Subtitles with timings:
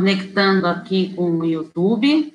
[0.00, 2.34] conectando aqui com o YouTube.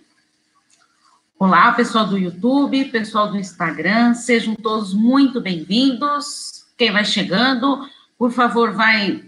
[1.40, 6.68] Olá, pessoal do YouTube, pessoal do Instagram, sejam todos muito bem-vindos.
[6.78, 7.90] Quem vai chegando,
[8.20, 9.26] por favor, vai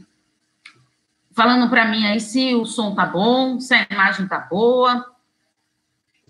[1.31, 5.03] falando para mim aí se o som tá bom, se a imagem tá boa.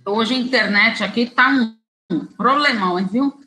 [0.06, 1.50] Hoje a internet aqui tá
[2.10, 3.38] um problemão, viu?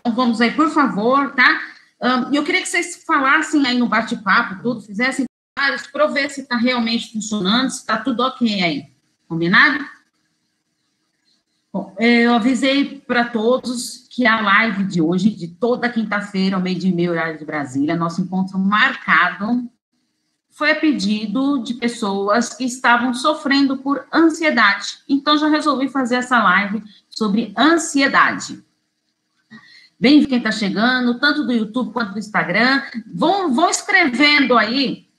[0.00, 1.60] Então vamos aí, por favor, tá?
[2.02, 5.29] Um, eu queria que vocês falassem aí no bate-papo, tudo, fizessem
[5.60, 8.86] comentários para ver se está realmente funcionando, se está tudo ok aí.
[9.28, 9.84] Combinado?
[11.72, 16.62] Bom, é, eu avisei para todos que a live de hoje, de toda quinta-feira, ao
[16.62, 19.70] meio-dia e meio, horário de Brasília, nosso encontro marcado,
[20.50, 24.98] foi a pedido de pessoas que estavam sofrendo por ansiedade.
[25.08, 28.62] Então, já resolvi fazer essa live sobre ansiedade.
[29.98, 32.82] Bem, quem está chegando, tanto do YouTube quanto do Instagram.
[33.14, 35.09] Vão, vão escrevendo aí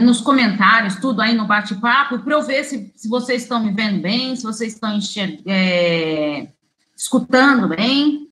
[0.00, 4.00] nos comentários, tudo aí no bate-papo, para eu ver se, se vocês estão me vendo
[4.00, 4.98] bem, se vocês estão
[5.46, 6.48] é,
[6.96, 8.28] escutando bem,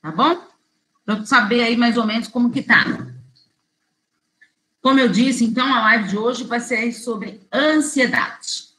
[0.00, 0.36] tá bom?
[1.04, 2.84] Para eu saber aí mais ou menos como que tá.
[4.80, 8.72] Como eu disse, então, a live de hoje vai ser sobre ansiedade.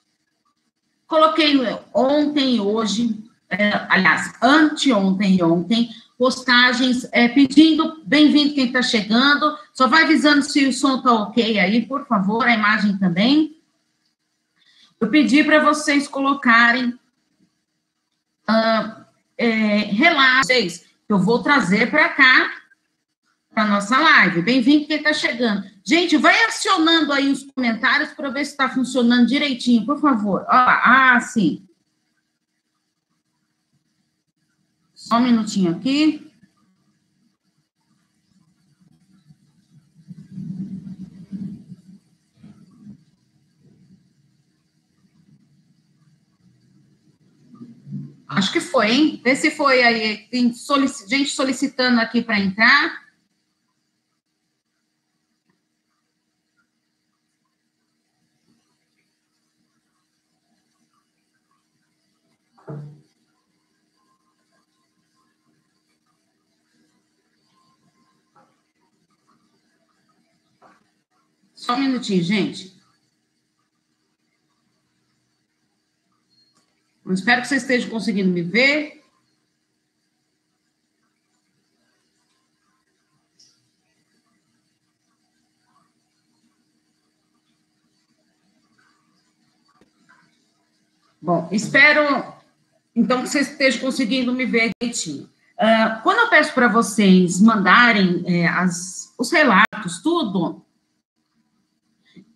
[1.08, 1.56] Coloquei
[1.94, 5.90] ontem e hoje, é, aliás, anteontem e ontem,
[6.24, 9.58] postagens é, pedindo bem-vindo quem está chegando.
[9.74, 13.58] Só vai avisando se o som está ok aí, por favor, a imagem também.
[15.02, 16.98] Eu pedi para vocês colocarem
[18.50, 19.04] uh,
[19.38, 19.48] é,
[19.92, 22.54] relatos que eu vou trazer para cá,
[23.54, 24.44] para nossa live.
[24.44, 25.70] Bem-vindo quem está chegando.
[25.84, 30.46] Gente, vai acionando aí os comentários para ver se está funcionando direitinho, por favor.
[30.48, 31.68] ah, sim.
[35.14, 36.28] Só um minutinho aqui.
[48.28, 49.22] Acho que foi, hein?
[49.24, 50.18] Vê se foi aí.
[50.32, 51.08] Tem solic...
[51.08, 53.03] gente solicitando aqui para entrar.
[71.94, 72.74] Minutinho, gente.
[77.06, 79.04] Eu espero que você esteja conseguindo me ver.
[91.22, 92.34] Bom, espero
[92.96, 95.30] então que você esteja conseguindo me ver direitinho.
[95.58, 100.63] Uh, quando eu peço para vocês mandarem é, as, os relatos, tudo,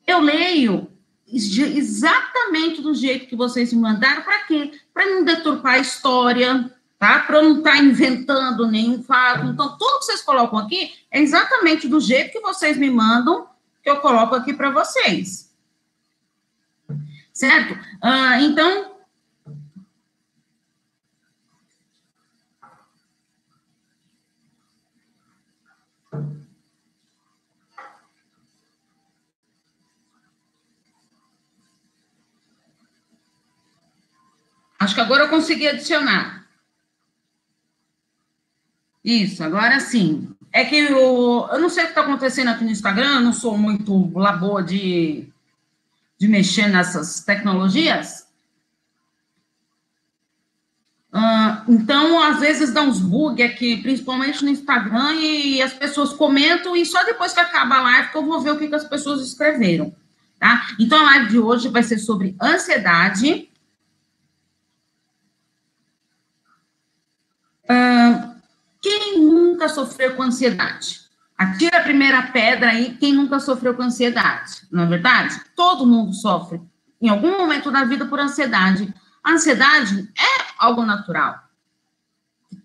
[0.08, 0.90] eu leio
[1.30, 4.72] exatamente do jeito que vocês me mandaram, para quê?
[4.94, 7.20] Para não deturpar a história, tá?
[7.20, 9.46] Para não estar tá inventando nenhum fato.
[9.46, 13.48] Então, tudo que vocês colocam aqui é exatamente do jeito que vocês me mandam,
[13.84, 15.54] que eu coloco aqui para vocês.
[17.34, 17.78] Certo?
[18.02, 18.97] Ah, então,
[34.80, 36.48] Acho que agora eu consegui adicionar.
[39.04, 40.36] Isso, agora sim.
[40.52, 43.34] É que eu, eu não sei o que está acontecendo aqui no Instagram, eu não
[43.34, 45.28] sou muito labor de,
[46.18, 48.28] de mexer nessas tecnologias.
[51.68, 56.86] Então, às vezes dá uns bugs aqui, principalmente no Instagram, e as pessoas comentam, e
[56.86, 59.22] só depois que acaba a live que eu vou ver o que, que as pessoas
[59.22, 59.94] escreveram.
[60.40, 60.68] Tá?
[60.80, 63.50] Então, a live de hoje vai ser sobre ansiedade
[68.82, 71.02] quem nunca sofreu com ansiedade?
[71.38, 75.40] Atira a primeira pedra aí, quem nunca sofreu com ansiedade, não é verdade?
[75.56, 76.60] Todo mundo sofre
[77.00, 78.92] em algum momento da vida por ansiedade.
[79.24, 81.44] A ansiedade é algo natural,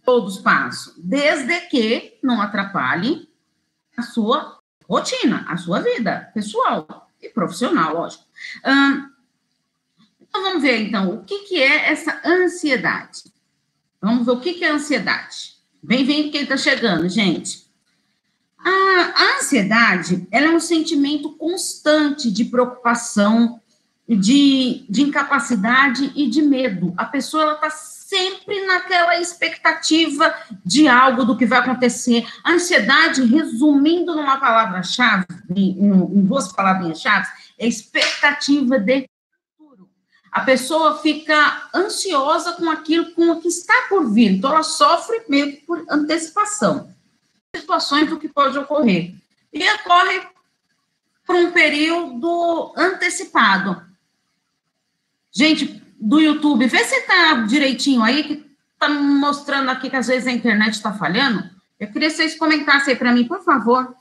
[0.04, 3.28] todos passam, desde que não atrapalhe
[3.96, 4.58] a sua
[4.88, 8.25] rotina, a sua vida pessoal e profissional, lógico.
[8.66, 9.10] Hum,
[10.20, 13.31] então, vamos ver, então, o que, que é essa ansiedade?
[14.02, 15.52] Vamos ver o que, é ansiedade.
[15.81, 17.64] Bem-vindo quem está chegando, gente.
[18.58, 23.60] A, ansiedade é um sentimento constante de preocupação,
[24.08, 26.93] de, de incapacidade e de medo.
[26.96, 30.34] A pessoa está sempre naquela expectativa
[30.64, 32.26] de algo do que vai acontecer.
[32.43, 39.08] A ansiedade, resumindo numa palavra-chave, em, em duas palavrinhas-chave, é expectativa de.
[40.32, 44.32] A pessoa fica ansiosa com aquilo, com o que está por vir.
[44.32, 46.90] Então, ela sofre meio que por antecipação.
[47.55, 49.14] Situações do que pode ocorrer.
[49.52, 50.23] E ocorre
[51.26, 53.82] por um período antecipado.
[55.31, 60.26] Gente, do YouTube, vê se está direitinho aí, que está mostrando aqui que às vezes
[60.26, 61.49] a internet está falhando.
[61.79, 63.94] Eu queria que vocês comentassem aí para mim, por favor.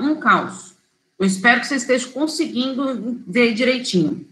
[0.00, 0.76] Um caos.
[1.18, 4.28] Eu espero que vocês estejam conseguindo ver direitinho.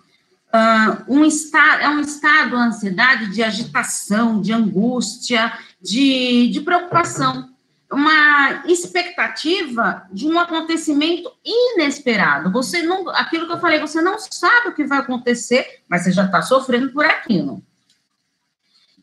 [0.52, 7.54] Uh, um estado, é um estado, de ansiedade, de agitação, de angústia, de, de preocupação
[7.94, 12.50] uma expectativa de um acontecimento inesperado.
[12.50, 16.12] Você não, aquilo que eu falei, você não sabe o que vai acontecer, mas você
[16.12, 17.62] já está sofrendo por aquilo.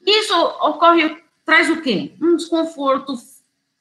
[0.05, 2.13] Isso ocorre, traz o quê?
[2.21, 3.15] Um desconforto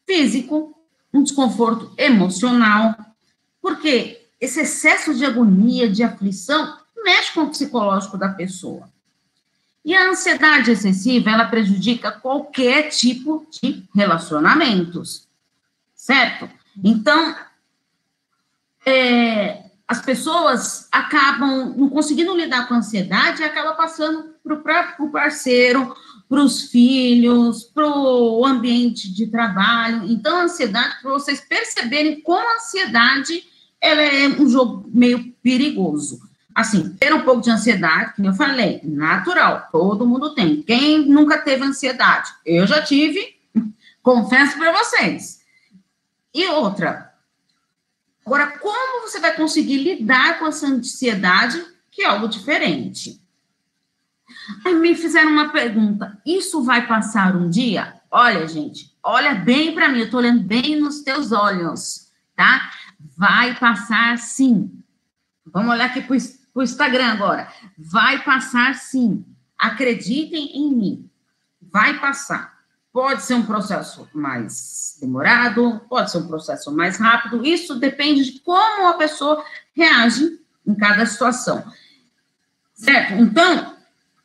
[0.07, 0.77] físico,
[1.13, 2.95] um desconforto emocional,
[3.61, 8.89] porque esse excesso de agonia, de aflição, mexe com o psicológico da pessoa.
[9.85, 15.27] E a ansiedade excessiva, ela prejudica qualquer tipo de relacionamentos,
[15.95, 16.49] certo?
[16.83, 17.35] Então,
[18.85, 25.11] é, as pessoas acabam não conseguindo lidar com a ansiedade e acaba passando para o
[25.11, 25.97] parceiro,
[26.29, 30.05] para os filhos, para o ambiente de trabalho.
[30.09, 33.43] Então, a ansiedade, para vocês perceberem como a ansiedade
[33.81, 36.21] ela é um jogo meio perigoso
[36.55, 40.63] assim, ter um pouco de ansiedade, como eu falei, natural, todo mundo tem.
[40.63, 42.31] Quem nunca teve ansiedade?
[42.45, 43.37] Eu já tive,
[44.03, 45.41] confesso para vocês.
[46.35, 47.10] E outra,
[48.25, 53.21] agora, como você vai conseguir lidar com essa ansiedade, que é algo diferente?
[54.65, 58.01] Aí me fizeram uma pergunta: isso vai passar um dia?
[58.11, 62.71] Olha, gente, olha bem para mim, eu estou olhando bem nos teus olhos, tá?
[63.17, 64.71] Vai passar sim.
[65.47, 66.17] Vamos olhar aqui para
[66.55, 67.53] o Instagram agora.
[67.79, 69.25] Vai passar sim.
[69.59, 71.11] Acreditem em mim.
[71.61, 72.60] Vai passar.
[72.93, 77.47] Pode ser um processo mais demorado, pode ser um processo mais rápido.
[77.47, 81.65] Isso depende de como a pessoa reage em cada situação.
[82.75, 83.15] Certo?
[83.15, 83.77] Então,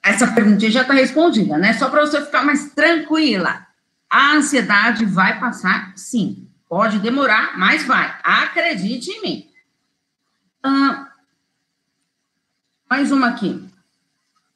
[0.01, 1.73] essa perguntinha já está respondida, né?
[1.73, 3.65] Só para você ficar mais tranquila.
[4.09, 6.47] A ansiedade vai passar, sim.
[6.67, 8.17] Pode demorar, mas vai.
[8.23, 9.49] Acredite em mim.
[10.63, 11.11] Ah,
[12.89, 13.63] mais uma aqui.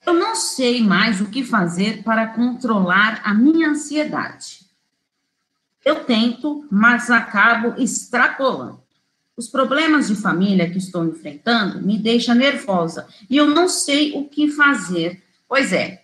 [0.09, 4.61] Eu não sei mais o que fazer para controlar a minha ansiedade.
[5.85, 8.81] Eu tento, mas acabo extrapolando.
[9.37, 14.27] Os problemas de família que estou enfrentando me deixam nervosa e eu não sei o
[14.27, 15.21] que fazer.
[15.47, 16.01] Pois é,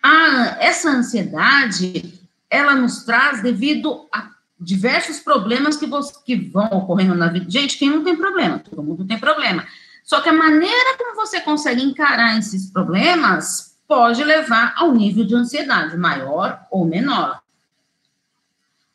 [0.00, 5.88] a, essa ansiedade, ela nos traz devido a diversos problemas que,
[6.24, 7.50] que vão ocorrendo na vida.
[7.50, 8.60] Gente, quem não tem problema?
[8.60, 9.66] Todo mundo tem problema.
[10.06, 15.34] Só que a maneira como você consegue encarar esses problemas pode levar ao nível de
[15.34, 17.42] ansiedade, maior ou menor.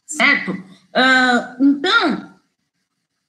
[0.06, 0.52] Certo?
[0.52, 2.40] Uh, então,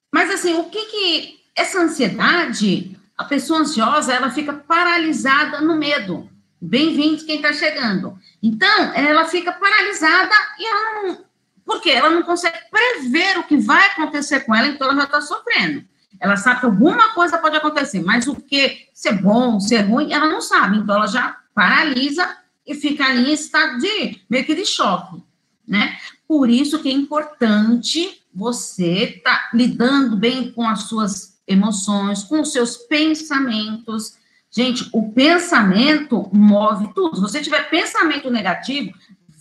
[0.09, 6.29] mas assim, o que que essa ansiedade, a pessoa ansiosa, ela fica paralisada no medo.
[6.61, 8.17] Bem-vindo quem está chegando.
[8.41, 11.25] Então, ela fica paralisada e ela não.
[11.65, 11.91] Por quê?
[11.91, 15.85] Ela não consegue prever o que vai acontecer com ela, então ela já está sofrendo.
[16.23, 19.81] Ela sabe que alguma coisa pode acontecer, mas o que, se é bom, se é
[19.81, 20.77] ruim, ela não sabe.
[20.77, 25.21] Então, ela já paralisa e fica ali em estado de, meio que de choque,
[25.67, 25.97] né?
[26.25, 32.39] Por isso que é importante você estar tá lidando bem com as suas emoções, com
[32.39, 34.13] os seus pensamentos.
[34.49, 37.17] Gente, o pensamento move tudo.
[37.17, 38.93] Se você tiver pensamento negativo,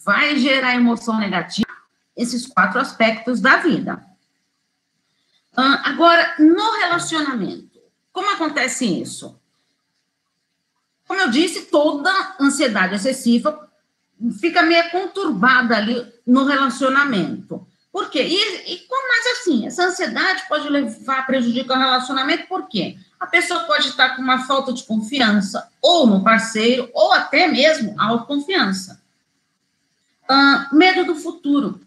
[0.05, 1.69] vai gerar emoção negativa,
[2.17, 4.05] esses quatro aspectos da vida.
[5.55, 7.79] Agora, no relacionamento,
[8.13, 9.39] como acontece isso?
[11.07, 13.71] Como eu disse, toda ansiedade excessiva
[14.41, 17.67] fica meio conturbada ali no relacionamento.
[17.91, 18.23] Por quê?
[18.23, 22.97] E, e mas assim, essa ansiedade pode levar a prejudicar o relacionamento, por quê?
[23.21, 27.95] A pessoa pode estar com uma falta de confiança, ou no parceiro, ou até mesmo
[28.01, 29.01] autoconfiança.
[30.29, 31.81] Uh, medo do futuro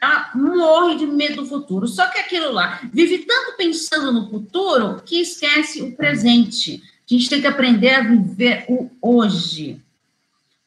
[0.00, 1.86] ela morre de medo do futuro.
[1.88, 6.82] Só que aquilo lá vive tanto pensando no futuro que esquece o presente.
[7.08, 9.82] A gente tem que aprender a viver o hoje.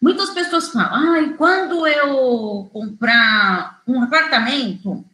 [0.02, 5.06] Muitas pessoas falam, ai, quando eu comprar um apartamento,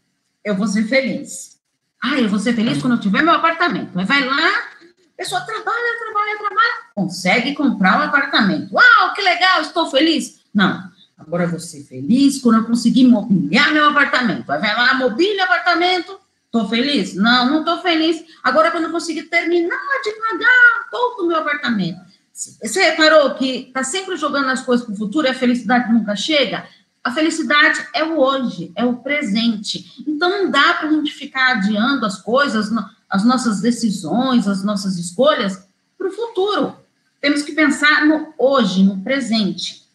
[0.43, 1.59] eu vou ser feliz.
[2.01, 3.99] Ai, eu vou ser feliz quando eu tiver meu apartamento.
[3.99, 8.73] Aí vai lá, a pessoa trabalha, trabalha, trabalha, consegue comprar um apartamento.
[8.73, 10.39] Uau, que legal, estou feliz.
[10.53, 14.49] Não, Agora eu vou ser feliz quando eu conseguir mobiliar meu apartamento.
[14.51, 16.19] Aí vai lá, mobília apartamento,
[16.51, 17.15] tô feliz?
[17.15, 18.23] Não, não tô feliz.
[18.43, 21.99] Agora quando eu conseguir terminar de pagar todo o meu apartamento.
[22.31, 26.15] Você reparou que tá sempre jogando as coisas para o futuro e a felicidade nunca
[26.15, 26.67] chega?
[27.03, 30.03] A felicidade é o hoje, é o presente.
[30.05, 32.69] Então não dá para a gente ficar adiando as coisas,
[33.09, 36.75] as nossas decisões, as nossas escolhas para o futuro.
[37.19, 39.86] Temos que pensar no hoje, no presente.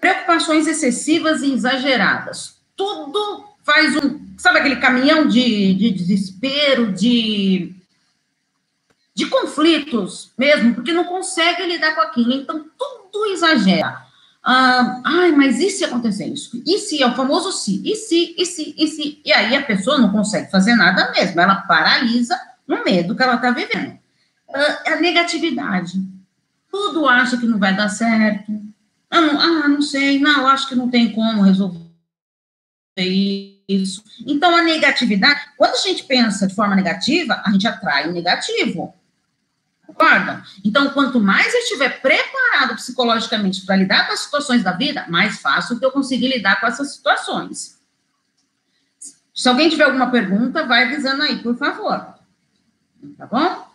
[0.00, 2.56] Preocupações excessivas e exageradas.
[2.74, 4.20] Tudo faz um.
[4.38, 7.74] Sabe aquele caminhão de, de desespero, de,
[9.14, 12.32] de conflitos mesmo, porque não consegue lidar com aquilo.
[12.32, 14.08] Então, tudo exagera.
[14.42, 16.62] Ah, ai, mas e se acontecer isso?
[16.66, 17.82] E se é o famoso se?
[17.84, 19.20] E se, e se, e se?
[19.22, 23.34] E aí a pessoa não consegue fazer nada mesmo, ela paralisa no medo que ela
[23.34, 23.98] está vivendo.
[24.52, 26.00] Ah, a negatividade.
[26.70, 28.69] Tudo acha que não vai dar certo.
[29.10, 31.90] Ah não, ah, não sei, não, acho que não tem como resolver
[33.68, 34.04] isso.
[34.26, 38.94] Então, a negatividade, quando a gente pensa de forma negativa, a gente atrai o negativo.
[39.86, 40.42] Concorda?
[40.64, 45.40] Então, quanto mais eu estiver preparado psicologicamente para lidar com as situações da vida, mais
[45.40, 47.80] fácil que eu conseguir lidar com essas situações.
[49.34, 52.14] Se alguém tiver alguma pergunta, vai avisando aí, por favor.
[53.16, 53.70] Tá bom?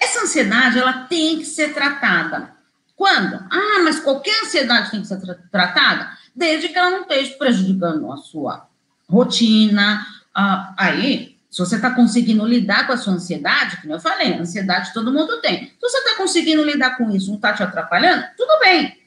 [0.00, 2.56] Essa ansiedade, ela tem que ser tratada.
[2.96, 3.34] Quando?
[3.50, 8.10] Ah, mas qualquer ansiedade tem que ser tra tratada, desde que ela não esteja prejudicando
[8.10, 8.66] a sua
[9.08, 10.04] rotina.
[10.34, 14.92] Ah, aí, se você está conseguindo lidar com a sua ansiedade, como eu falei, ansiedade
[14.92, 15.66] todo mundo tem.
[15.66, 18.98] Se você está conseguindo lidar com isso, não está te atrapalhando, tudo bem.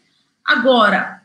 [0.43, 1.21] Agora,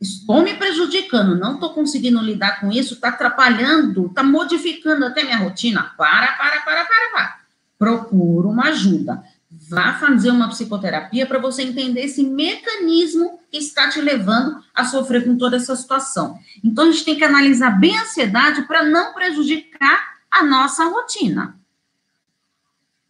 [0.00, 5.38] estou me prejudicando, não estou conseguindo lidar com isso, está atrapalhando, está modificando até minha
[5.38, 5.92] rotina.
[5.96, 7.43] Para, para, para, para, para.
[7.78, 9.22] Procura uma ajuda.
[9.50, 15.24] Vá fazer uma psicoterapia para você entender esse mecanismo que está te levando a sofrer
[15.24, 16.38] com toda essa situação.
[16.62, 21.56] Então, a gente tem que analisar bem a ansiedade para não prejudicar a nossa rotina.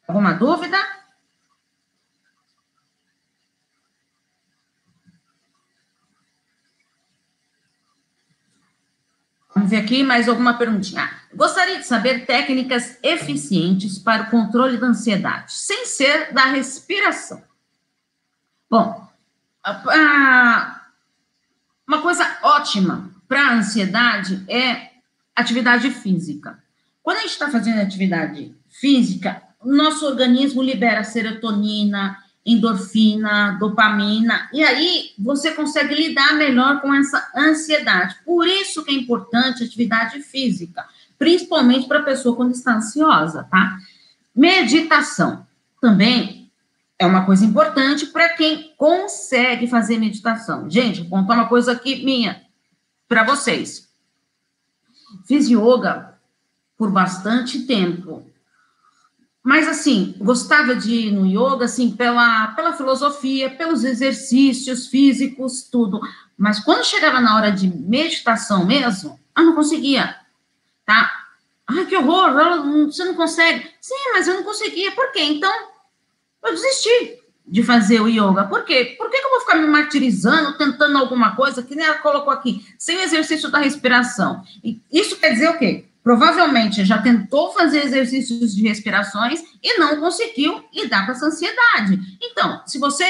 [0.07, 0.77] Alguma dúvida?
[9.55, 11.09] Vamos ver aqui mais alguma perguntinha.
[11.35, 17.43] Gostaria de saber técnicas eficientes para o controle da ansiedade, sem ser da respiração.
[18.71, 19.09] Bom,
[21.87, 24.91] uma coisa ótima para a ansiedade é
[25.35, 26.63] atividade física.
[27.03, 35.13] Quando a gente está fazendo atividade física, nosso organismo libera serotonina, endorfina, dopamina, e aí
[35.19, 38.17] você consegue lidar melhor com essa ansiedade.
[38.25, 40.87] Por isso que é importante atividade física,
[41.25, 43.79] principalmente para a pessoa quando está ansiosa, tá?
[44.37, 45.47] Meditação
[45.81, 46.53] também
[46.99, 50.69] é uma coisa importante para quem consegue fazer meditação.
[50.69, 52.43] Gente, vou contar uma coisa aqui minha
[53.09, 53.89] para vocês.
[55.27, 56.19] Fiz yoga
[56.77, 58.31] por bastante tempo.
[59.43, 66.03] Mas, assim, gostava de ir no yoga, assim, pela, pela filosofia, pelos exercícios físicos, tudo.
[66.37, 70.17] Mas quando chegava na hora de meditação mesmo, eu não conseguia,
[70.85, 71.14] tá?
[71.75, 73.67] Ai, que horror, você não consegue.
[73.81, 74.93] Sim, mas eu não conseguia.
[74.93, 75.21] Por quê?
[75.23, 75.53] Então,
[76.45, 78.45] eu desisti de fazer o yoga.
[78.45, 78.95] Por quê?
[78.97, 82.33] Por que, que eu vou ficar me martirizando, tentando alguma coisa que nem ela colocou
[82.33, 84.43] aqui, sem o exercício da respiração?
[84.63, 85.87] E isso quer dizer o quê?
[86.05, 91.99] provavelmente já tentou fazer exercícios de respirações e não conseguiu lidar com essa ansiedade.
[92.21, 93.05] Então, se você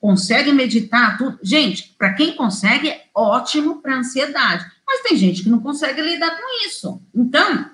[0.00, 4.66] consegue meditar, tudo, gente, para quem consegue, é ótimo para ansiedade.
[4.84, 7.00] Mas tem gente que não consegue lidar com isso.
[7.14, 7.70] Então,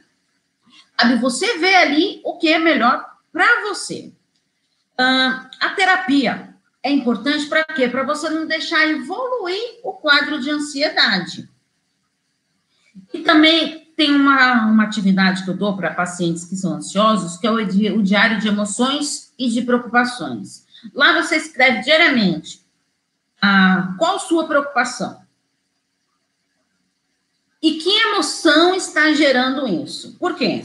[1.20, 4.12] você vê ali o que é melhor para você.
[4.98, 7.88] Uh, a terapia é importante para quê?
[7.88, 11.48] Para você não deixar evoluir o quadro de ansiedade.
[13.12, 17.46] E também tem uma, uma atividade que eu dou para pacientes que são ansiosos, que
[17.46, 20.64] é o, o diário de emoções e de preocupações.
[20.94, 22.64] Lá você escreve diariamente
[23.42, 25.20] ah, qual sua preocupação
[27.62, 30.16] e que emoção está gerando isso.
[30.18, 30.64] Por quê?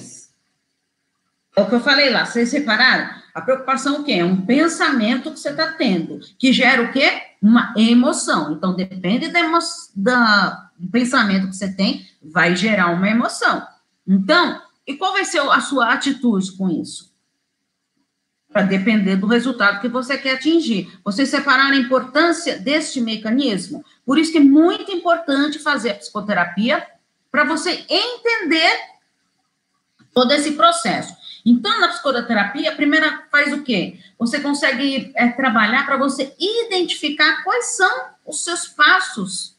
[1.56, 3.10] É o que eu falei lá, vocês repararam?
[3.34, 4.14] A preocupação o quê?
[4.14, 7.22] É um pensamento que você está tendo, que gera o quê?
[7.42, 8.52] Uma emoção.
[8.52, 9.60] Então, depende da, emo
[9.96, 13.66] da, do pensamento que você tem, vai gerar uma emoção.
[14.06, 17.14] Então, e qual vai ser a sua atitude com isso?
[18.52, 20.92] Para depender do resultado que você quer atingir.
[21.04, 23.84] Você separar a importância deste mecanismo.
[24.06, 26.86] Por isso que é muito importante fazer a psicoterapia
[27.32, 28.80] para você entender
[30.14, 31.25] todo esse processo.
[31.46, 34.00] Então, na psicoterapia, a primeira faz o quê?
[34.18, 39.56] Você consegue é, trabalhar para você identificar quais são os seus passos.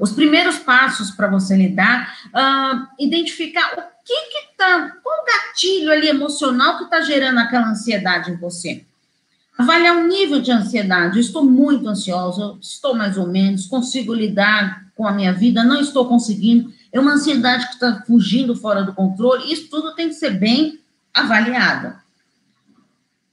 [0.00, 6.08] Os primeiros passos para você lidar, uh, identificar o que que tá, qual gatilho ali
[6.08, 8.84] emocional que está gerando aquela ansiedade em você.
[9.56, 11.18] Avaliar o nível de ansiedade.
[11.18, 16.08] estou muito ansiosa, estou mais ou menos, consigo lidar com a minha vida, não estou
[16.08, 16.72] conseguindo.
[16.92, 19.52] É uma ansiedade que está fugindo fora do controle.
[19.52, 20.80] Isso tudo tem que ser bem
[21.12, 21.96] avaliado.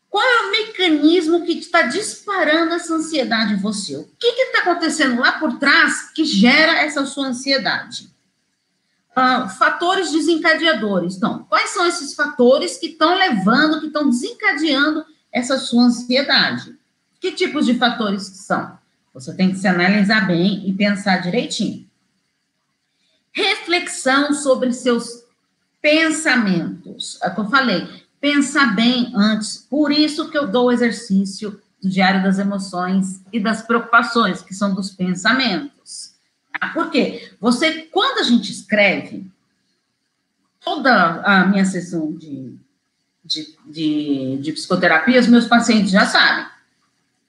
[0.10, 3.98] Qual é o mecanismo que está disparando essa ansiedade em você?
[3.98, 8.10] O que está acontecendo lá por trás que gera essa sua ansiedade?
[9.12, 11.16] Uh, fatores desencadeadores.
[11.16, 16.74] Então, quais são esses fatores que estão levando, que estão desencadeando essa sua ansiedade.
[17.20, 18.80] Que tipos de fatores são?
[19.14, 21.86] Você tem que se analisar bem e pensar direitinho.
[23.36, 25.26] Reflexão sobre seus
[25.82, 27.20] pensamentos.
[27.22, 27.88] É o que eu falei.
[28.20, 29.58] Pensar bem antes.
[29.58, 34.56] Por isso que eu dou o exercício do Diário das Emoções e das Preocupações, que
[34.56, 36.16] são dos pensamentos.
[36.60, 36.70] Tá?
[36.70, 37.32] Por quê?
[37.40, 39.30] Você, quando a gente escreve,
[40.60, 42.58] toda a minha sessão de
[43.26, 46.46] de, de, de psicoterapia, os meus pacientes já sabem.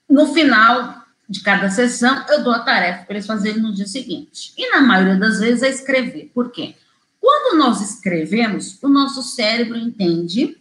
[0.07, 0.96] No final
[1.29, 4.53] de cada sessão, eu dou a tarefa para eles fazerem no dia seguinte.
[4.57, 6.31] E na maioria das vezes é escrever.
[6.33, 6.75] Por quê?
[7.19, 10.57] Quando nós escrevemos, o nosso cérebro entende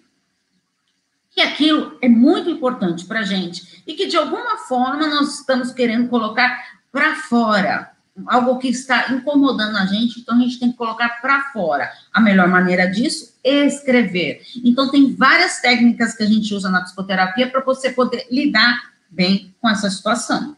[1.31, 5.71] que aquilo é muito importante para a gente e que de alguma forma nós estamos
[5.71, 7.97] querendo colocar para fora
[8.27, 11.93] algo que está incomodando a gente, então a gente tem que colocar para fora.
[12.13, 14.41] A melhor maneira disso é escrever.
[14.65, 19.55] Então tem várias técnicas que a gente usa na psicoterapia para você poder lidar bem
[19.61, 20.56] com essa situação.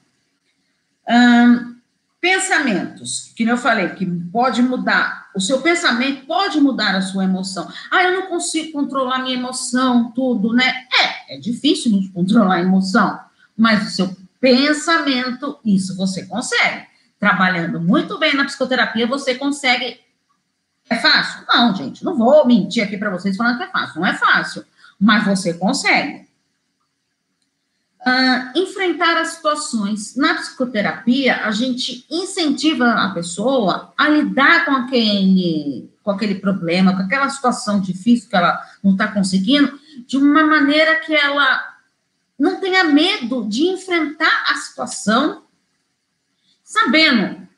[1.08, 1.76] Hum,
[2.20, 5.28] pensamentos, que eu falei, que pode mudar.
[5.34, 7.70] O seu pensamento pode mudar a sua emoção.
[7.90, 10.84] Ah, eu não consigo controlar minha emoção, tudo, né?
[11.00, 13.18] É, é difícil gente controlar a emoção,
[13.56, 16.86] mas o seu pensamento, isso você consegue
[17.18, 20.00] trabalhando muito bem na psicoterapia, você consegue.
[20.90, 21.44] É fácil?
[21.48, 24.00] Não, gente, não vou mentir aqui para vocês falando que é fácil.
[24.00, 24.64] Não é fácil,
[24.98, 26.27] mas você consegue.
[28.06, 30.14] Uh, enfrentar as situações.
[30.14, 37.02] Na psicoterapia, a gente incentiva a pessoa a lidar com aquele, com aquele problema, com
[37.02, 41.60] aquela situação difícil que ela não está conseguindo, de uma maneira que ela
[42.38, 45.42] não tenha medo de enfrentar a situação
[46.62, 47.48] sabendo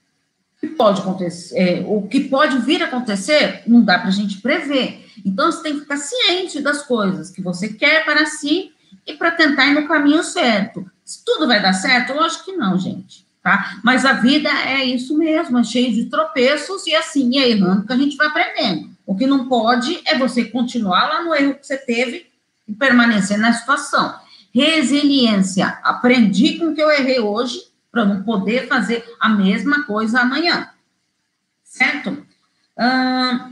[0.61, 4.41] que pode acontecer, é, o que pode vir a acontecer, não dá para a gente
[4.41, 5.05] prever.
[5.25, 8.73] Então, você tem que ficar ciente das coisas que você quer para si
[9.11, 10.89] e para tentar ir no caminho certo.
[11.05, 13.79] Se tudo vai dar certo, lógico que não, gente, tá?
[13.83, 17.93] Mas a vida é isso mesmo, é cheio de tropeços e assim, é errando que
[17.93, 18.91] a gente vai aprendendo.
[19.07, 22.27] O que não pode é você continuar lá no erro que você teve
[22.69, 24.15] e permanecer na situação.
[24.55, 25.67] Resiliência.
[25.83, 30.71] Aprendi com o que eu errei hoje para não poder fazer a mesma coisa amanhã.
[31.65, 32.25] Certo?
[32.77, 33.51] Ah,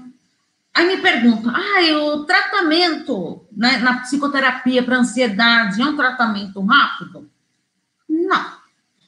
[0.79, 7.29] aí me pergunta, ah, o tratamento né, na psicoterapia para ansiedade é um tratamento rápido?
[8.09, 8.59] Não.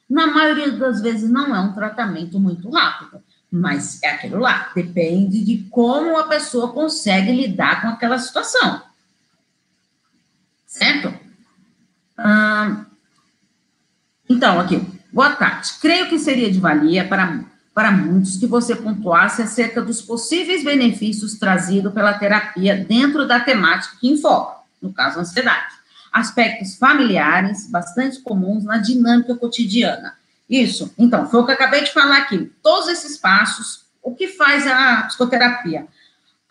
[0.09, 5.43] Na maioria das vezes não é um tratamento muito rápido, mas é aquilo lá, depende
[5.43, 8.81] de como a pessoa consegue lidar com aquela situação.
[10.65, 11.13] Certo?
[12.17, 12.85] Ah,
[14.29, 15.71] então, aqui, Boa tarde.
[15.81, 21.35] Creio que seria de valia para, para muitos que você pontuasse acerca dos possíveis benefícios
[21.35, 25.73] trazidos pela terapia dentro da temática que enfoca, no caso, a ansiedade.
[26.11, 30.15] Aspectos familiares bastante comuns na dinâmica cotidiana.
[30.49, 32.51] Isso, então, foi o que eu acabei de falar aqui.
[32.61, 35.87] Todos esses passos, o que faz a psicoterapia?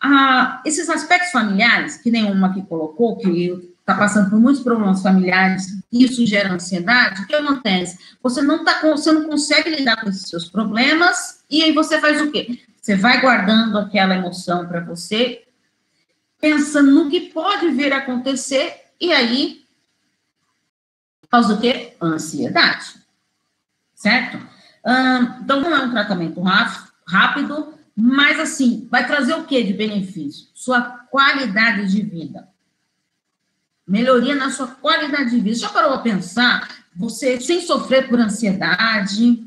[0.01, 5.79] Ah, esses aspectos familiares, que nenhuma aqui colocou, que está passando por muitos problemas familiares,
[5.91, 7.97] isso gera ansiedade, o que acontece?
[8.21, 12.21] Você não, tá, você não consegue lidar com esses seus problemas, e aí você faz
[12.21, 12.59] o quê?
[12.79, 15.43] Você vai guardando aquela emoção para você,
[16.39, 19.61] pensando no que pode vir a acontecer, e aí
[21.29, 21.95] causa o quê?
[22.01, 23.01] Ansiedade.
[23.95, 24.39] Certo?
[25.43, 26.41] então, não é um tratamento
[27.05, 30.47] rápido, mas assim, vai trazer o que de benefício?
[30.55, 32.50] Sua qualidade de vida
[33.91, 35.57] melhoria na sua qualidade de vida.
[35.57, 36.65] Já parou a pensar?
[36.95, 39.43] Você sem sofrer por ansiedade,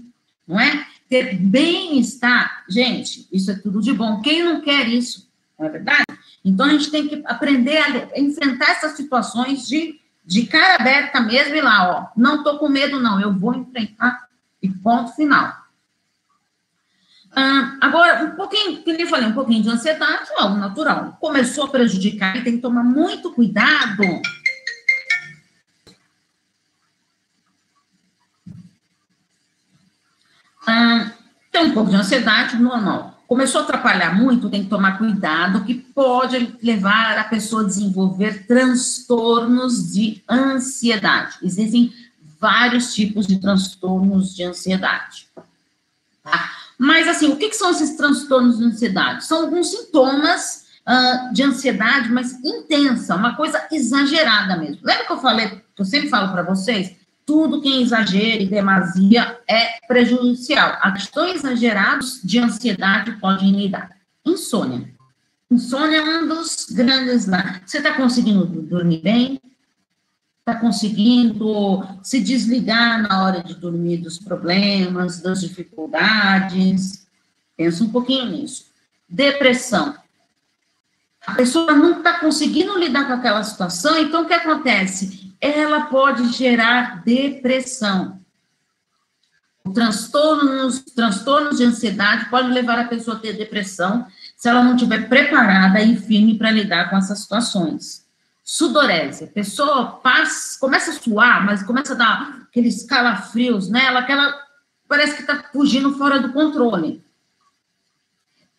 [0.46, 0.87] não é?
[1.09, 2.64] Ter bem-estar.
[2.68, 4.20] Gente, isso é tudo de bom.
[4.20, 5.26] Quem não quer isso?
[5.59, 6.04] Não é verdade?
[6.44, 11.54] Então a gente tem que aprender a enfrentar essas situações de, de cara aberta mesmo
[11.54, 12.07] e lá, ó.
[12.14, 13.18] Não tô com medo, não.
[13.18, 14.28] Eu vou enfrentar
[14.62, 15.54] e ponto final.
[17.37, 21.16] Ah, agora, um pouquinho, que eu falei, um pouquinho de ansiedade é algo natural.
[21.20, 24.03] Começou a prejudicar, tem que tomar muito cuidado.
[30.66, 31.12] Ah,
[31.51, 33.25] tem um pouco de ansiedade, normal.
[33.27, 38.47] Começou a atrapalhar muito, tem que tomar cuidado, que pode levar a pessoa a desenvolver
[38.47, 41.38] transtornos de ansiedade.
[41.42, 41.92] Existem
[42.38, 45.27] vários tipos de transtornos de ansiedade.
[46.23, 46.63] Tá?
[46.79, 49.25] Mas, assim, o que, que, são esses transtornos de ansiedade?
[49.25, 54.81] São alguns sintomas uh, de ansiedade, mas intensa, uma coisa exagerada mesmo.
[54.83, 56.97] Lembra que eu falei, que eu sempre falo para vocês?
[57.27, 60.79] Tudo que é exagero e demasia é prejudicial.
[60.93, 63.91] Questões exageradas de ansiedade podem lidar.
[64.27, 64.93] Insônia.
[65.51, 67.27] Insônia é um dos grandes.
[67.65, 69.41] Você está conseguindo dormir bem?
[70.46, 77.07] Está conseguindo se desligar na hora de dormir dos problemas, das dificuldades.
[77.57, 78.66] Pensa um pouquinho nisso.
[79.09, 79.94] Depressão.
[81.26, 85.35] A pessoa não está conseguindo lidar com aquela situação, então o que acontece?
[85.40, 88.20] Ela pode gerar depressão.
[89.72, 95.09] Transtornos, transtornos de ansiedade pode levar a pessoa a ter depressão se ela não estiver
[95.09, 98.04] preparada e firme para lidar com essas situações.
[98.44, 104.38] Sudorese, a pessoa passa, começa a suar, mas começa a dar aqueles calafrios nela, aquela
[104.87, 107.02] parece que está fugindo fora do controle.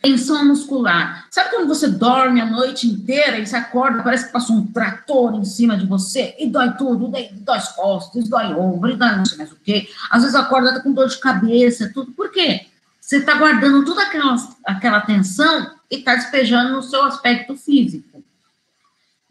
[0.01, 1.27] Tensão muscular.
[1.29, 5.35] Sabe quando você dorme a noite inteira e você acorda, parece que passou um trator
[5.35, 9.37] em cima de você e dói tudo, dói, as costas, dói ombro, dói não sei
[9.37, 9.87] mais o quê.
[10.09, 12.11] Às vezes acorda com dor de cabeça, tudo.
[12.11, 12.65] Por quê?
[12.99, 18.24] Você está guardando toda aquela, aquela tensão e está despejando no seu aspecto físico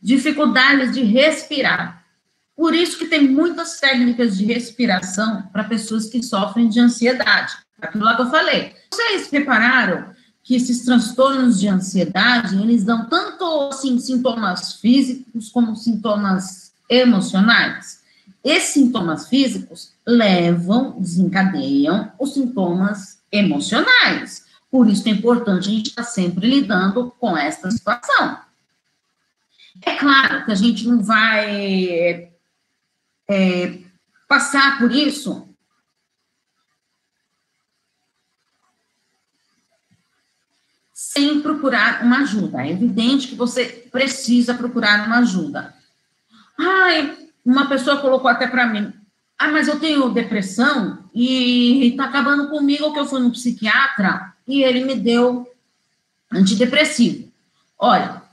[0.05, 2.05] dificuldades de respirar.
[2.55, 7.55] Por isso que tem muitas técnicas de respiração para pessoas que sofrem de ansiedade.
[7.81, 8.75] Aquilo lá que eu falei.
[8.93, 10.11] Vocês repararam
[10.43, 18.01] que esses transtornos de ansiedade, eles dão tanto assim sintomas físicos como sintomas emocionais.
[18.45, 24.45] Esses sintomas físicos levam, desencadeiam os sintomas emocionais.
[24.71, 28.44] Por isso é importante a gente estar sempre lidando com essa situação.
[29.87, 32.33] É claro que a gente não vai
[33.29, 33.79] é,
[34.29, 35.49] passar por isso
[41.15, 42.67] sem procurar uma ajuda.
[42.67, 45.75] É evidente que você precisa procurar uma ajuda.
[46.59, 48.93] Ai, uma pessoa colocou até para mim,
[49.39, 54.63] ah, mas eu tenho depressão e está acabando comigo que eu fui no psiquiatra e
[54.63, 55.49] ele me deu
[56.33, 57.33] antidepressivo.
[57.79, 58.24] Olha,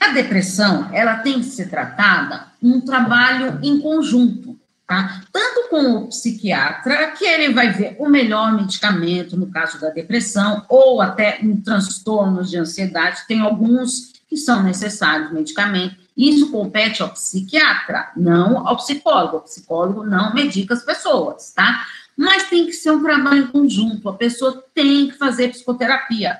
[0.00, 5.22] a depressão, ela tem que ser tratada um trabalho em conjunto, tá?
[5.30, 10.64] Tanto com o psiquiatra, que ele vai ver o melhor medicamento no caso da depressão,
[10.68, 15.96] ou até em transtornos de ansiedade, tem alguns que são necessários medicamento.
[16.16, 19.38] Isso compete ao psiquiatra, não ao psicólogo.
[19.38, 21.84] O psicólogo não medica as pessoas, tá?
[22.16, 24.08] Mas tem que ser um trabalho em conjunto.
[24.08, 26.38] A pessoa tem que fazer psicoterapia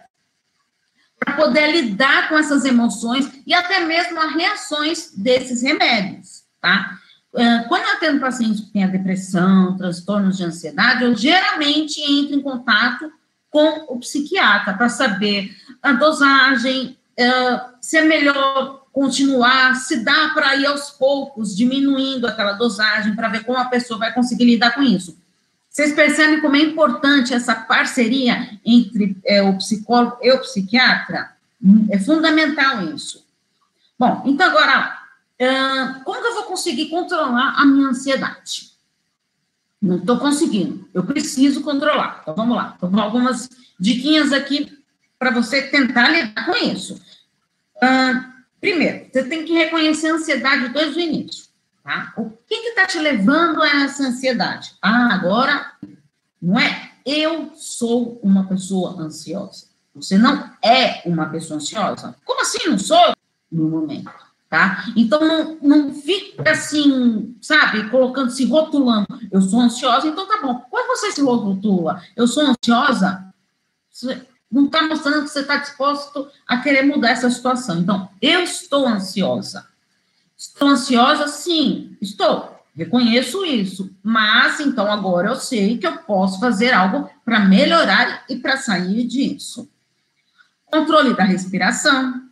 [1.20, 6.98] para poder lidar com essas emoções e até mesmo as reações desses remédios, tá?
[7.36, 12.34] Ah, quando eu atendo pacientes que têm a depressão, transtornos de ansiedade, eu geralmente entro
[12.34, 13.12] em contato
[13.50, 15.50] com o psiquiatra para saber
[15.82, 22.54] a dosagem, ah, se é melhor continuar, se dá para ir aos poucos diminuindo aquela
[22.54, 25.16] dosagem para ver como a pessoa vai conseguir lidar com isso.
[25.70, 31.30] Vocês percebem como é importante essa parceria entre é, o psicólogo e o psiquiatra?
[31.88, 33.24] É fundamental isso.
[33.96, 34.98] Bom, então agora,
[35.40, 38.70] uh, como que eu vou conseguir controlar a minha ansiedade?
[39.80, 42.18] Não estou conseguindo, eu preciso controlar.
[42.20, 44.76] Então vamos lá, então, algumas diquinhas aqui
[45.18, 46.94] para você tentar lidar com isso.
[47.76, 48.24] Uh,
[48.60, 51.49] primeiro, você tem que reconhecer a ansiedade desde o início.
[51.90, 52.12] Tá?
[52.16, 54.76] O que está te levando a essa ansiedade?
[54.80, 55.72] Ah, agora,
[56.40, 56.92] não é?
[57.04, 59.66] Eu sou uma pessoa ansiosa.
[59.92, 62.14] Você não é uma pessoa ansiosa.
[62.24, 63.12] Como assim não sou?
[63.50, 64.08] No momento,
[64.48, 64.84] tá?
[64.96, 69.08] Então, não, não fica assim, sabe, colocando, se rotulando.
[69.32, 70.64] Eu sou ansiosa, então tá bom.
[70.70, 73.34] Quando você se rotula, eu sou ansiosa,
[73.90, 77.80] você não está mostrando que você está disposto a querer mudar essa situação.
[77.80, 79.69] Então, eu estou ansiosa.
[80.40, 81.28] Estou ansiosa?
[81.28, 82.58] Sim, estou.
[82.74, 83.94] Reconheço isso.
[84.02, 89.06] Mas, então, agora eu sei que eu posso fazer algo para melhorar e para sair
[89.06, 89.68] disso.
[90.64, 92.22] Controle da respiração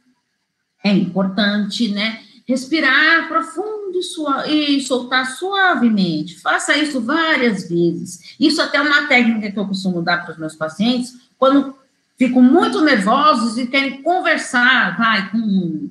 [0.83, 2.23] é importante, né?
[2.47, 4.01] respirar profundo
[4.47, 6.41] e, e soltar suavemente.
[6.41, 8.35] Faça isso várias vezes.
[8.41, 11.77] Isso até é uma técnica que eu costumo dar para os meus pacientes quando
[12.17, 15.91] ficam muito nervosos e querem conversar, vai, com,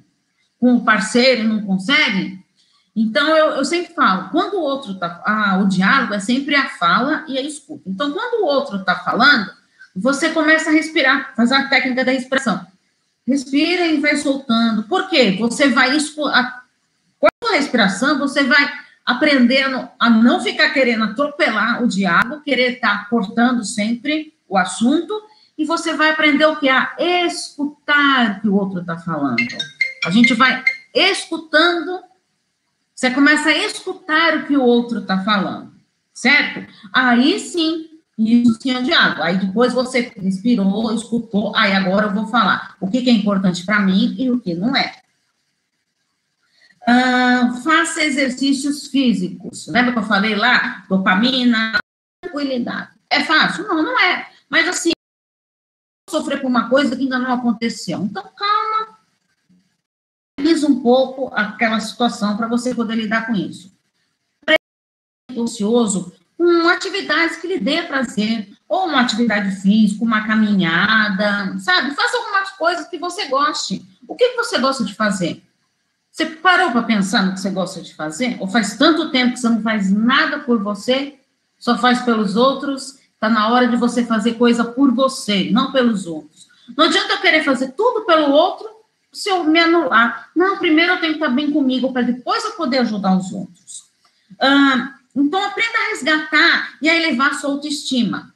[0.60, 2.43] com o parceiro não conseguem.
[2.96, 5.22] Então, eu, eu sempre falo, quando o outro está...
[5.24, 7.84] Ah, o diálogo é sempre a fala e a escuta.
[7.86, 9.52] Então, quando o outro está falando,
[9.96, 12.65] você começa a respirar, fazer a técnica da respiração.
[13.28, 14.84] Respira e vai soltando.
[14.84, 15.36] Por quê?
[15.39, 15.96] Você vai.
[17.20, 18.72] Com a respiração, você vai
[19.06, 25.13] aprendendo a não ficar querendo atropelar o diálogo, querer estar tá cortando sempre o assunto,
[25.58, 26.70] e você vai aprender o que?
[26.70, 29.38] A escutar o que o outro está falando.
[30.08, 32.02] A gente vai escutando,
[32.96, 35.74] você começa a escutar o que o outro está falando,
[36.13, 36.65] certo?
[36.93, 39.22] Aí sim isso tinha diálogo.
[39.22, 43.65] Aí depois você respirou, escutou, aí agora eu vou falar o que, que é importante
[43.65, 44.96] para mim e o que não é.
[46.88, 49.67] Uh, faça exercícios físicos.
[49.67, 50.86] Lembra que eu falei lá?
[50.88, 51.78] Dopamina,
[52.22, 52.91] tranquilidade.
[53.10, 53.67] É fácil?
[53.67, 54.26] Não, não é.
[54.50, 54.91] Mas assim,
[56.10, 58.00] sofrer por uma coisa que ainda não aconteceu.
[58.00, 58.67] Então, calma.
[60.38, 63.76] Analisa um pouco aquela situação para você poder lidar com isso.
[65.36, 71.95] Ansioso com atividades que lhe dê prazer, ou uma atividade física, uma caminhada, sabe?
[71.95, 73.84] Faça algumas coisas que você goste.
[74.08, 75.43] O que você gosta de fazer?
[76.12, 78.38] Você parou para pensar no que você gosta de fazer?
[78.39, 81.15] Ou faz tanto tempo que você não faz nada por você,
[81.58, 83.00] só faz pelos outros?
[83.13, 86.47] Está na hora de você fazer coisa por você, não pelos outros.
[86.76, 88.77] Não adianta querer fazer tudo pelo outro
[89.18, 90.30] se eu me anular.
[90.36, 93.86] Não, primeiro eu tenho que estar bem comigo para depois eu poder ajudar os outros.
[94.40, 98.34] Ah, então, aprenda a resgatar e a elevar a sua autoestima.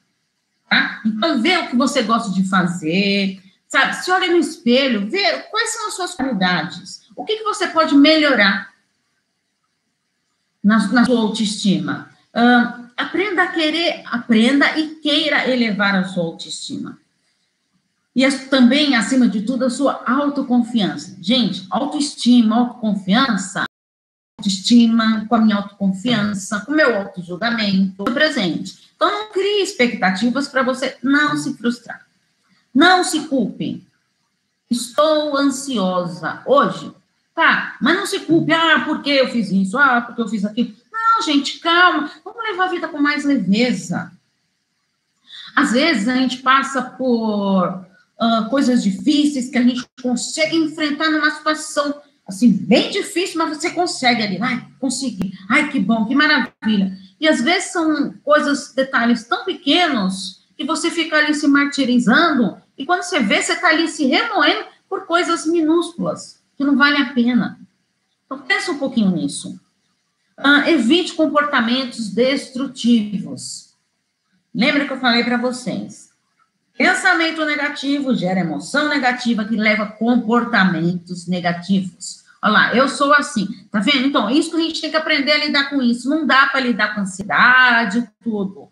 [0.68, 1.02] Tá?
[1.06, 3.96] Então, vê o que você gosta de fazer, sabe?
[3.98, 7.04] Se olha no espelho, vê quais são as suas qualidades.
[7.16, 8.74] O que, que você pode melhorar
[10.64, 12.10] na, na sua autoestima?
[12.98, 16.98] Aprenda a querer, aprenda e queira elevar a sua autoestima.
[18.16, 21.18] E também, acima de tudo, a sua autoconfiança.
[21.22, 23.66] Gente, autoestima, autoconfiança
[24.42, 28.92] autoestima, com a minha autoconfiança, com o meu autojulgamento presente.
[28.96, 32.06] Então, não crie expectativas para você não se frustrar.
[32.74, 33.86] Não se culpe.
[34.70, 36.92] Estou ansiosa hoje.
[37.36, 38.52] Tá, mas não se culpe.
[38.52, 39.78] Ah, porque eu fiz isso?
[39.78, 40.74] Ah, porque eu fiz aquilo.
[40.92, 42.10] Não, gente, calma.
[42.26, 44.12] Vamos levar a vida com mais leveza.
[45.56, 47.86] Às vezes a gente passa por
[48.22, 53.72] uh, coisas difíceis que a gente consegue enfrentar numa situação assim, bem difícil, mas você
[53.72, 54.38] consegue ali.
[54.42, 55.34] Ai, consegui.
[55.50, 56.98] Ai, que bom, que maravilha.
[57.20, 62.86] E às vezes são coisas, detalhes tão pequenos que você fica ali se martirizando e
[62.86, 67.14] quando você vê, você está ali se remoendo por coisas minúsculas que não vale a
[67.14, 67.60] pena.
[68.26, 69.60] Então, pensa um pouquinho nisso.
[70.36, 73.76] Ah, evite comportamentos destrutivos.
[74.54, 76.11] Lembra que eu falei para vocês?
[76.78, 82.24] Pensamento negativo gera emoção negativa que leva a comportamentos negativos.
[82.44, 84.08] Olha lá, eu sou assim, tá vendo?
[84.08, 86.10] Então, isso que a gente tem que aprender a lidar com isso.
[86.10, 88.70] Não dá para lidar com ansiedade, tudo.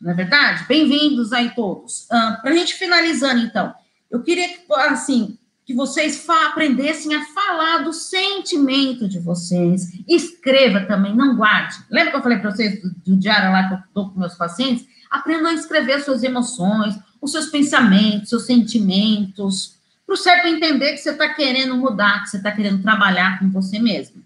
[0.00, 0.64] Não é verdade?
[0.68, 2.02] Bem-vindos aí todos.
[2.04, 3.72] Uh, para a gente finalizando, então,
[4.10, 9.92] eu queria que, assim, que vocês aprendessem a falar do sentimento de vocês.
[10.08, 11.76] Escreva também, não guarde.
[11.90, 14.34] Lembra que eu falei para vocês do, do, diário lá que eu dou com meus
[14.34, 14.84] pacientes?
[15.10, 20.98] Aprendam a escrever suas emoções, os seus pensamentos, seus sentimentos para o cérebro entender que
[20.98, 24.22] você está querendo mudar, que você está querendo trabalhar com você mesmo.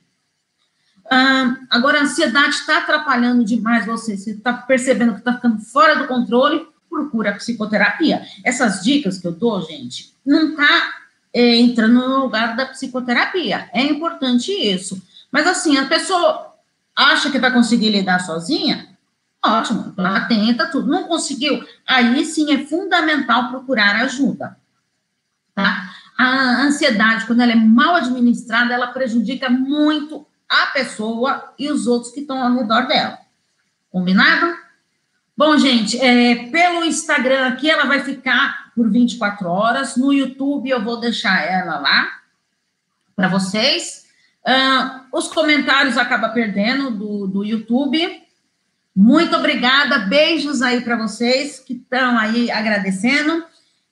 [1.08, 5.94] Ah, agora, a ansiedade está atrapalhando demais você, você está percebendo que está ficando fora
[5.94, 8.22] do controle, procura psicoterapia.
[8.42, 10.94] Essas dicas que eu dou, gente, não está
[11.32, 13.70] é, entrando no lugar da psicoterapia.
[13.72, 15.00] É importante isso.
[15.30, 16.54] Mas, assim, a pessoa
[16.96, 18.95] acha que vai conseguir lidar sozinha,
[19.54, 20.90] ótimo, ela tenta tudo.
[20.90, 24.56] Não conseguiu, aí sim é fundamental procurar ajuda.
[25.54, 25.90] Tá?
[26.18, 32.12] A ansiedade, quando ela é mal administrada, ela prejudica muito a pessoa e os outros
[32.12, 33.18] que estão ao redor dela.
[33.90, 34.56] Combinado?
[35.36, 39.96] Bom, gente, é, pelo Instagram aqui ela vai ficar por 24 horas.
[39.96, 42.08] No YouTube eu vou deixar ela lá
[43.14, 44.06] para vocês.
[44.46, 48.22] Uh, os comentários acaba perdendo do, do YouTube.
[48.96, 53.44] Muito obrigada, beijos aí para vocês que estão aí agradecendo.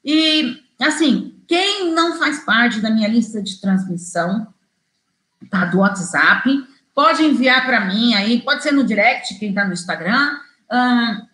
[0.02, 4.46] E, assim, quem não faz parte da minha lista de transmissão,
[5.50, 6.48] tá, do WhatsApp,
[6.94, 10.38] pode enviar para mim aí, pode ser no direct, quem está no Instagram,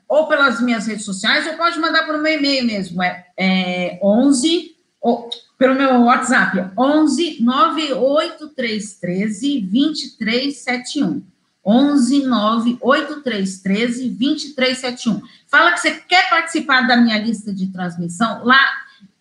[0.08, 4.74] ou pelas minhas redes sociais, ou pode mandar por meu e-mail mesmo, é, é 11
[5.00, 11.29] ou, pelo meu WhatsApp, 11 98313 2371.
[11.64, 15.22] 11 98313 2371.
[15.46, 18.44] Fala que você quer participar da minha lista de transmissão.
[18.44, 18.60] Lá,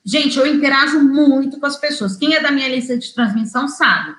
[0.04, 2.16] gente, eu interajo muito com as pessoas.
[2.16, 4.16] Quem é da minha lista de transmissão sabe.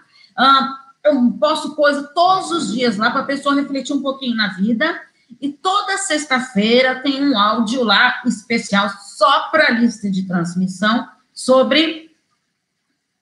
[1.04, 5.00] eu posto coisa todos os dias lá para a pessoa refletir um pouquinho na vida.
[5.40, 12.11] E toda sexta-feira tem um áudio lá especial só para a lista de transmissão sobre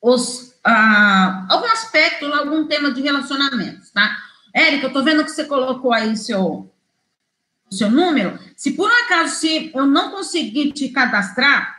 [0.00, 4.27] os, ah, algum aspecto, algum tema de relacionamentos, tá?
[4.54, 6.72] Érica, eu tô vendo que você colocou aí seu,
[7.70, 8.38] seu número.
[8.56, 11.78] Se por um acaso, se eu não conseguir te cadastrar,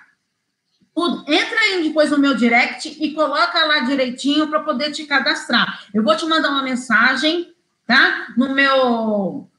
[1.28, 5.86] entra aí depois no meu direct e coloca lá direitinho para poder te cadastrar.
[5.94, 7.54] Eu vou te mandar uma mensagem,
[7.86, 8.34] tá?
[8.36, 9.50] No meu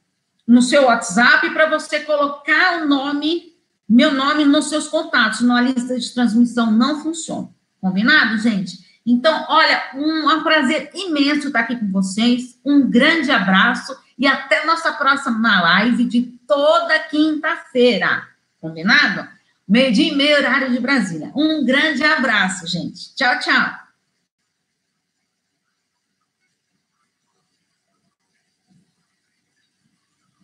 [0.47, 3.53] no seu WhatsApp para você colocar o nome,
[3.87, 7.49] meu nome nos seus contatos, na lista de transmissão não funciona.
[7.79, 8.90] Combinado, gente?
[9.05, 12.59] Então, olha, um, é um prazer imenso estar aqui com vocês.
[12.63, 18.27] Um grande abraço e até nossa próxima live de toda quinta-feira.
[18.59, 19.27] Combinado?
[19.67, 21.31] Meio-dia e meio, horário de Brasília.
[21.35, 23.15] Um grande abraço, gente.
[23.15, 23.80] Tchau, tchau.